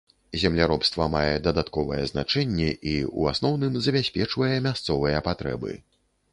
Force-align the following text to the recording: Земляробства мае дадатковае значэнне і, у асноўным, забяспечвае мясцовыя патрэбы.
Земляробства 0.43 1.05
мае 1.15 1.35
дадатковае 1.47 1.99
значэнне 2.13 2.71
і, 2.93 2.95
у 3.19 3.29
асноўным, 3.35 3.79
забяспечвае 3.89 4.53
мясцовыя 4.67 5.25
патрэбы. 5.33 5.79